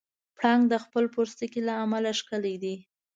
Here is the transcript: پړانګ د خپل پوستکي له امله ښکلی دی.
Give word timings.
پړانګ 0.37 0.63
د 0.69 0.73
خپل 0.83 1.05
پوستکي 1.13 1.61
له 1.67 1.73
امله 1.83 2.11
ښکلی 2.19 2.55
دی. 2.63 2.75